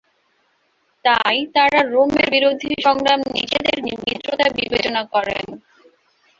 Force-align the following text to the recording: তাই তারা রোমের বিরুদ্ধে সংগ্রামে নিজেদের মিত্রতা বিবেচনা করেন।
তাই 1.05 1.37
তারা 1.55 1.79
রোমের 1.93 2.27
বিরুদ্ধে 2.31 2.69
সংগ্রামে 2.85 3.27
নিজেদের 3.37 3.77
মিত্রতা 3.85 4.47
বিবেচনা 4.57 5.01
করেন। 5.13 5.45